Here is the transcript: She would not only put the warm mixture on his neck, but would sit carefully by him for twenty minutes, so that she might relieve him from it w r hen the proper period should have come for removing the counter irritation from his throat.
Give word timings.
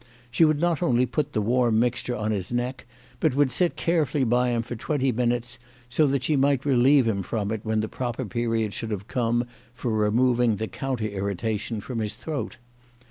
She 0.31 0.45
would 0.45 0.59
not 0.59 0.81
only 0.81 1.05
put 1.05 1.33
the 1.33 1.43
warm 1.43 1.79
mixture 1.79 2.15
on 2.15 2.31
his 2.31 2.51
neck, 2.51 2.87
but 3.19 3.35
would 3.35 3.51
sit 3.51 3.75
carefully 3.75 4.23
by 4.23 4.49
him 4.49 4.63
for 4.63 4.75
twenty 4.75 5.11
minutes, 5.11 5.59
so 5.89 6.07
that 6.07 6.23
she 6.23 6.35
might 6.35 6.65
relieve 6.65 7.07
him 7.07 7.21
from 7.21 7.51
it 7.51 7.57
w 7.61 7.67
r 7.69 7.71
hen 7.73 7.81
the 7.81 7.87
proper 7.87 8.25
period 8.25 8.73
should 8.73 8.89
have 8.89 9.07
come 9.07 9.45
for 9.75 9.91
removing 9.91 10.55
the 10.55 10.67
counter 10.67 11.05
irritation 11.05 11.81
from 11.81 11.99
his 11.99 12.15
throat. 12.15 12.57